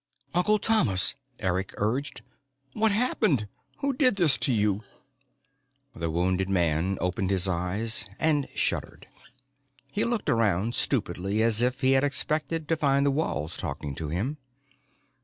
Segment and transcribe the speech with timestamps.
[0.33, 2.23] "Uncle Thomas," Eric urged.
[2.73, 3.47] "What happened?
[3.81, 4.81] Who did this to you?"
[5.93, 9.05] The wounded man opened his eyes and shuddered.
[9.91, 14.09] He looked around stupidly as if he had expected to find the walls talking to
[14.09, 14.37] him.